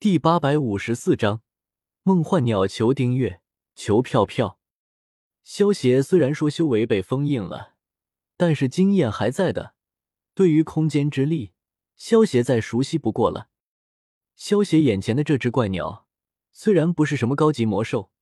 [0.00, 1.42] 第八百五十四章
[2.04, 3.40] 梦幻鸟求订阅
[3.74, 4.60] 求票票。
[5.42, 7.74] 萧协虽然说修为被封印了，
[8.36, 9.74] 但是经验还在的。
[10.36, 11.50] 对于空间之力，
[11.96, 13.48] 萧协再熟悉不过了。
[14.36, 16.06] 萧协眼前的这只怪鸟，
[16.52, 18.12] 虽然不是什么高级魔兽，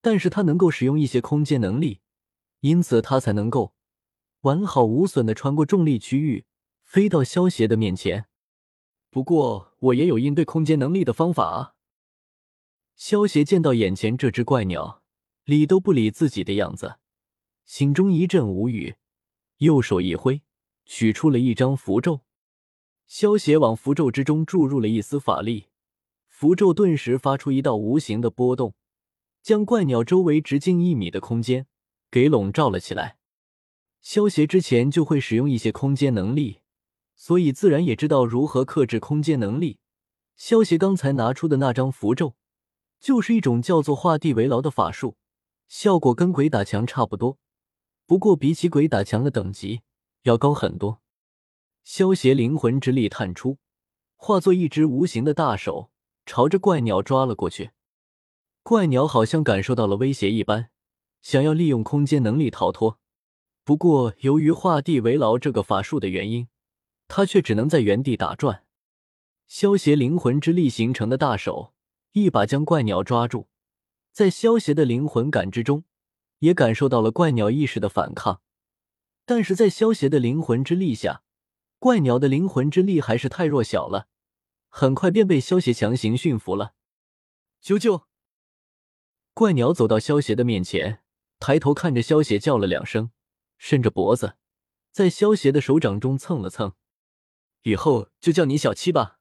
[0.00, 2.00] 但是它能够使用一些空间能力，
[2.60, 3.74] 因此它才能够
[4.40, 6.46] 完好无损的穿过重力区域，
[6.84, 8.27] 飞到萧协的面前。
[9.10, 11.74] 不过，我也有应对空间能力的方法啊！
[12.94, 15.02] 萧协见到眼前这只怪鸟，
[15.44, 16.96] 理都不理自己的样子，
[17.64, 18.96] 心中一阵无语，
[19.58, 20.42] 右手一挥，
[20.84, 22.20] 取出了一张符咒。
[23.06, 25.68] 萧协往符咒之中注入了一丝法力，
[26.28, 28.74] 符咒顿时发出一道无形的波动，
[29.42, 31.66] 将怪鸟周围直径一米的空间
[32.10, 33.16] 给笼罩了起来。
[34.02, 36.58] 萧协之前就会使用一些空间能力。
[37.18, 39.80] 所以自然也知道如何克制空间能力。
[40.36, 42.36] 萧协刚才拿出的那张符咒，
[43.00, 45.16] 就是一种叫做画地为牢的法术，
[45.66, 47.36] 效果跟鬼打墙差不多，
[48.06, 49.80] 不过比起鬼打墙的等级
[50.22, 51.00] 要高很多。
[51.82, 53.58] 萧协灵魂之力探出，
[54.14, 55.90] 化作一只无形的大手，
[56.24, 57.72] 朝着怪鸟抓了过去。
[58.62, 60.70] 怪鸟好像感受到了威胁一般，
[61.20, 63.00] 想要利用空间能力逃脱，
[63.64, 66.46] 不过由于画地为牢这个法术的原因。
[67.08, 68.64] 他却只能在原地打转。
[69.46, 71.72] 萧协灵魂之力形成的大手，
[72.12, 73.48] 一把将怪鸟抓住。
[74.12, 75.84] 在萧协的灵魂感知中，
[76.40, 78.42] 也感受到了怪鸟意识的反抗。
[79.24, 81.22] 但是在萧协的灵魂之力下，
[81.78, 84.08] 怪鸟的灵魂之力还是太弱小了，
[84.68, 86.74] 很快便被萧协强行驯服了。
[87.62, 88.04] 啾啾！
[89.34, 91.02] 怪鸟走到萧协的面前，
[91.38, 93.12] 抬头看着萧协叫了两声，
[93.56, 94.36] 伸着脖子，
[94.90, 96.74] 在萧协的手掌中蹭了蹭。
[97.68, 99.18] 以后就叫你小七吧。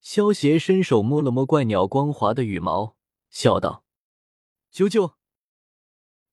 [0.00, 2.96] 萧协伸手摸了摸怪鸟光滑的羽毛，
[3.30, 3.84] 笑道
[4.72, 5.14] ：“啾啾。”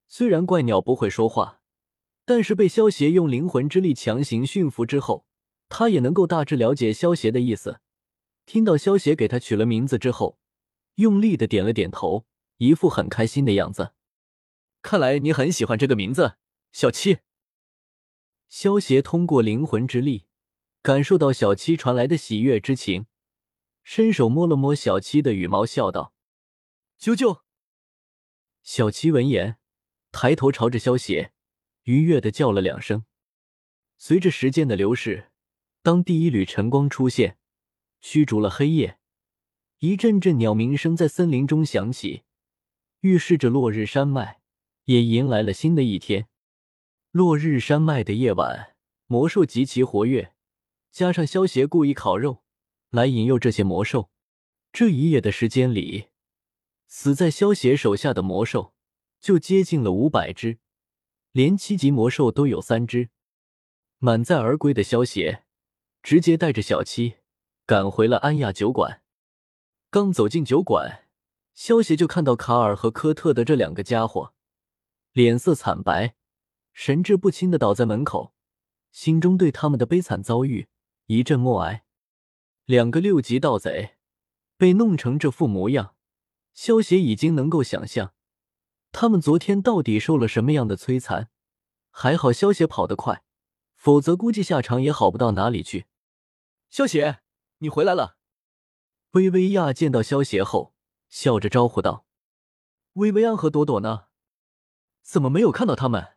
[0.08, 1.62] 虽然怪鸟不会说话，
[2.26, 5.26] 但是被萧协用灵魂之力强行驯服之后，
[5.68, 7.82] 他也能够大致了解萧协的意思。
[8.46, 10.38] 听到萧协给他取了名字之后，
[10.96, 12.28] 用力的点了点头，
[12.58, 13.94] 一副很开心的样子。
[14.84, 16.38] 看来你很喜欢这个名字，
[16.72, 17.18] 小七。
[18.48, 20.28] 萧协通过灵魂之力。
[20.86, 23.08] 感受到小七传来的喜悦之情，
[23.84, 26.14] 伸手摸了摸小七的羽毛，笑道
[27.02, 27.42] ：“啾啾。”
[28.62, 29.58] 小七闻言，
[30.12, 31.32] 抬头朝着萧邪，
[31.86, 33.04] 愉悦的叫了两声。
[33.98, 35.32] 随着时间的流逝，
[35.82, 37.40] 当第一缕晨光出现，
[38.00, 39.00] 驱逐了黑夜，
[39.80, 42.22] 一阵阵鸟鸣声在森林中响起，
[43.00, 44.40] 预示着落日山脉
[44.84, 46.28] 也迎来了新的一天。
[47.10, 48.76] 落日山脉的夜晚，
[49.08, 50.35] 魔兽极其活跃。
[50.96, 52.42] 加上萧协故意烤肉
[52.90, 54.10] 来引诱这些魔兽，
[54.72, 56.08] 这一夜的时间里，
[56.88, 58.74] 死在萧协手下的魔兽
[59.20, 60.60] 就接近了五百只，
[61.34, 63.10] 连七级魔兽都有三只。
[63.98, 65.44] 满载而归的萧协
[66.02, 67.16] 直接带着小七
[67.66, 69.02] 赶回了安亚酒馆。
[69.90, 71.10] 刚走进酒馆，
[71.54, 74.34] 萧协就看到卡尔和科特的这两个家伙，
[75.12, 76.16] 脸色惨白，
[76.72, 78.34] 神志不清的倒在门口，
[78.94, 80.70] 心中对他们的悲惨遭遇。
[81.08, 81.86] 一阵默哀，
[82.66, 83.98] 两个六级盗贼
[84.58, 85.96] 被弄成这副模样，
[86.56, 88.16] 萧协已经能够想象
[88.92, 91.30] 他们昨天到底受了什么样的摧残。
[91.92, 93.24] 还好萧协跑得快，
[93.76, 95.86] 否则估计下场也好不到哪里去。
[96.70, 97.20] 萧协，
[97.60, 98.18] 你回来了！
[99.12, 100.74] 薇薇娅见到萧协后，
[101.08, 102.08] 笑着招呼道
[102.94, 104.08] ：“薇薇安和朵朵呢？
[105.04, 106.16] 怎么没有看到他们？”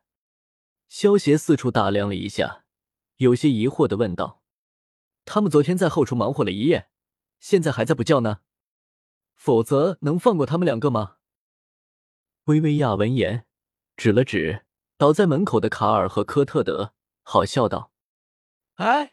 [0.89, 2.65] 萧协四处打量了一下，
[3.19, 4.38] 有些疑惑的问道。
[5.31, 6.89] 他们昨天在后厨忙活了一夜，
[7.39, 8.39] 现在还在补觉呢。
[9.35, 11.17] 否则能放过他们两个吗？
[12.45, 13.45] 薇薇娅闻言，
[13.95, 14.65] 指了指
[14.97, 17.93] 倒在门口的卡尔和科特德，好笑道
[18.77, 19.13] ：“哎，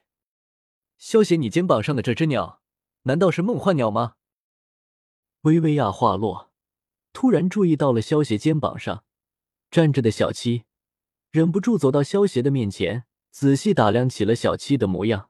[0.97, 2.61] 萧协，你肩膀上的这只鸟，
[3.03, 4.15] 难道是梦幻鸟吗？”
[5.43, 6.53] 薇薇娅话落，
[7.11, 9.03] 突然注意到了萧协肩膀上
[9.69, 10.63] 站着的小七，
[11.31, 15.29] 忍不住走到萧协的面前，仔细打量起了小七的模样。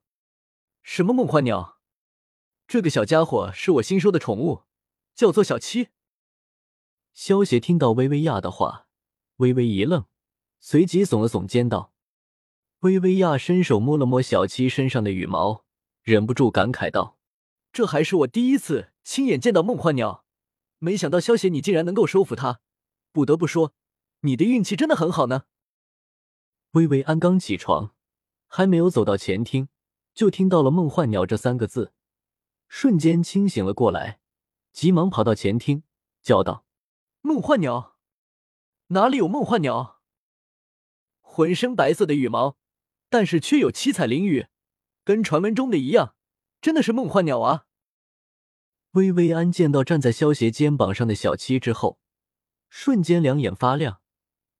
[0.88, 1.80] 什么梦幻鸟？
[2.68, 4.66] 这个小家伙是我新收的宠物，
[5.16, 5.88] 叫做小七。
[7.12, 8.86] 萧协听到薇薇娅的话，
[9.38, 10.06] 微微一愣，
[10.60, 11.92] 随即耸了耸肩道
[12.82, 15.66] ：“薇薇娅伸手摸了摸小七身上的羽毛，
[16.04, 17.18] 忍不住感慨道
[17.74, 20.24] ：‘这还是我第一次亲眼见到梦幻鸟，
[20.78, 22.62] 没想到萧协你竟然能够收服它，
[23.12, 23.74] 不得不说，
[24.20, 25.46] 你的运气真的很好呢。’”
[26.74, 27.96] 薇薇安刚起床，
[28.48, 29.68] 还没有走到前厅。
[30.16, 31.92] 就听到了“梦幻鸟”这三个字，
[32.70, 34.20] 瞬间清醒了过来，
[34.72, 35.84] 急忙跑到前厅，
[36.22, 36.66] 叫道
[37.22, 37.98] ：“梦幻鸟，
[38.88, 40.02] 哪里有梦幻鸟？
[41.20, 42.58] 浑身白色的羽毛，
[43.10, 44.48] 但是却有七彩翎羽，
[45.04, 46.16] 跟传闻中的一样，
[46.62, 47.66] 真的是梦幻鸟啊！”
[48.92, 52.00] 薇薇安见到站在萧邪肩膀上的小七之后，
[52.70, 54.00] 瞬间两眼发亮，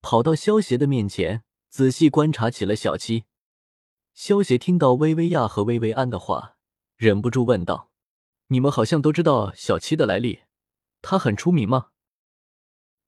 [0.02, 3.24] 跑到萧邪的面前，仔细观察起了小七。
[4.16, 6.56] 萧邪听到薇薇亚和薇薇安的话，
[6.96, 7.92] 忍不住问道。
[8.48, 10.44] 你们好像都知道小七的来历，
[11.02, 11.90] 他很出名吗？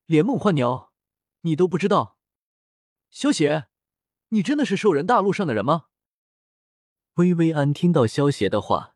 [0.04, 0.92] 连梦幻鸟
[1.40, 2.18] 你都不知道？
[3.08, 3.68] 萧邪，
[4.28, 5.86] 你真的是兽人大陆上的人吗？
[7.14, 8.94] 薇薇安听到萧邪的话，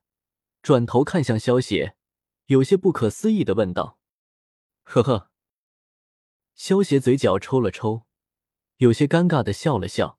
[0.61, 1.97] 转头看向萧邪，
[2.44, 3.99] 有些不可思议的问道
[4.85, 5.31] ：“呵呵。”
[6.55, 8.05] 萧邪嘴角抽了抽，
[8.76, 10.19] 有些尴尬的笑了笑，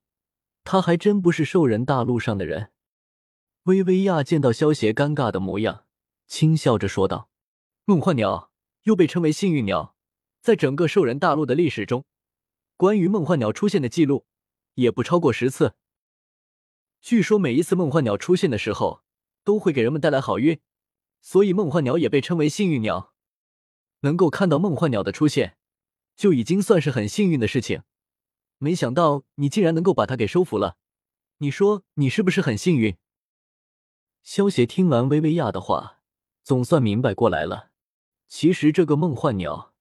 [0.64, 2.72] 他还真不是兽人大陆上的人。
[3.64, 5.84] 薇薇亚见到萧邪尴尬的模样。
[6.26, 7.28] 轻笑着说道
[7.84, 8.50] ：“梦幻鸟
[8.84, 9.94] 又被称为幸运鸟，
[10.40, 12.06] 在整个兽人大陆的历史中，
[12.78, 14.26] 关于梦幻鸟出现的记录
[14.74, 15.74] 也不超过十次。
[17.02, 19.02] 据说每一次梦幻鸟出现的时候，
[19.44, 20.58] 都会给人们带来好运，
[21.20, 23.12] 所以梦幻鸟也被称为幸运鸟。
[24.00, 25.58] 能够看到梦幻鸟的出现，
[26.16, 27.82] 就已经算是很幸运的事情。
[28.64, 30.76] 没想到你竟然能够把它给收服了，
[31.38, 32.96] 你说你是不是很幸运？”
[34.24, 36.00] 萧协听完薇薇亚的话。
[36.42, 37.70] 总算明白过来了，
[38.28, 39.72] 其实这个梦幻鸟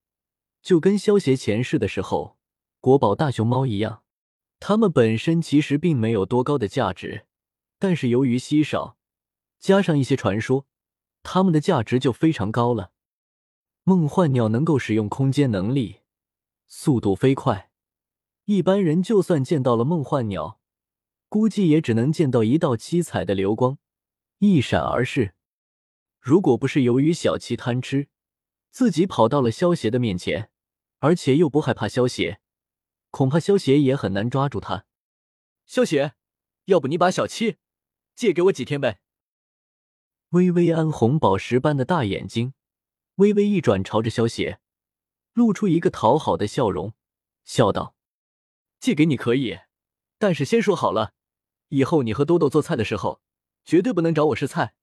[0.61, 2.37] 就跟萧协前世的时候
[2.79, 4.03] 国宝大熊猫一样，
[4.61, 7.25] 它们本身其实并没有多高的价值，
[7.79, 8.95] 但是由于稀少，
[9.59, 10.65] 加上一些传说，
[11.21, 12.93] 它们的价值就非常高了。
[13.83, 15.99] 梦幻鸟能够使用空间能力，
[16.65, 17.69] 速度飞快，
[18.45, 20.59] 一般人就算见到了梦幻鸟，
[21.29, 23.77] 估计也只能见到一道七彩的流光，
[24.39, 25.33] 一闪而逝。
[26.19, 28.09] 如果不是由于小七贪吃，
[28.69, 30.51] 自己跑到了萧邪的面前，
[30.99, 32.41] 而且又不害怕萧邪，
[33.11, 34.85] 恐怕萧邪也很难抓住他。
[35.65, 36.15] 萧邪，
[36.65, 37.57] 要不你把小七
[38.13, 38.99] 借给我几天呗？
[40.29, 42.53] 微微安红宝石般的大眼睛
[43.15, 44.59] 微微一转，朝着萧邪
[45.31, 46.93] 露出一个讨好的笑容，
[47.45, 47.95] 笑道
[48.83, 49.59] ：“借给你可以，
[50.17, 51.13] 但是先说好了，
[51.69, 53.21] 以后你和多多做菜的时候，
[53.63, 54.75] 绝对不能找我试菜。”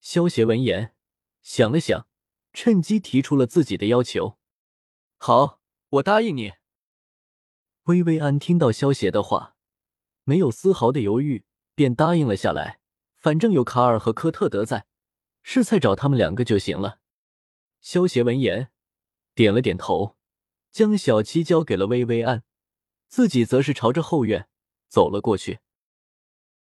[0.00, 0.94] 萧协闻言
[1.42, 2.08] 想了想，
[2.54, 4.38] 趁机提出了自己的要求。
[5.18, 6.54] 好，我答应你。
[7.82, 9.54] 薇薇安听到萧协的话，
[10.24, 11.44] 没有丝毫的犹豫，
[11.74, 12.80] 便答应了下来。
[13.16, 14.86] 反正有卡尔和科特德在，
[15.42, 17.00] 试菜找他们两个就行了。
[17.82, 18.70] 萧协闻言
[19.34, 20.16] 点了点头，
[20.70, 22.44] 将小七交给了薇薇安，
[23.08, 24.48] 自己则是朝着后院
[24.88, 25.60] 走了过去。